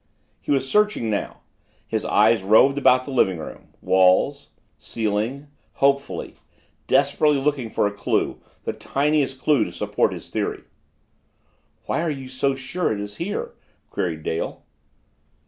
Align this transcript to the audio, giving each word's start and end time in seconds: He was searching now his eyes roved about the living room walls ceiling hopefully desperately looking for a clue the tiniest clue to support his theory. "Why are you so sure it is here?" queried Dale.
He 0.41 0.49
was 0.49 0.67
searching 0.67 1.11
now 1.11 1.41
his 1.85 2.05
eyes 2.05 2.41
roved 2.41 2.79
about 2.79 3.03
the 3.03 3.11
living 3.11 3.37
room 3.37 3.67
walls 3.81 4.49
ceiling 4.79 5.45
hopefully 5.73 6.33
desperately 6.87 7.37
looking 7.39 7.69
for 7.69 7.85
a 7.85 7.91
clue 7.91 8.41
the 8.63 8.73
tiniest 8.73 9.39
clue 9.39 9.63
to 9.63 9.71
support 9.71 10.11
his 10.11 10.31
theory. 10.31 10.63
"Why 11.85 12.01
are 12.01 12.09
you 12.09 12.29
so 12.29 12.55
sure 12.55 12.91
it 12.91 12.99
is 12.99 13.17
here?" 13.17 13.53
queried 13.91 14.23
Dale. 14.23 14.63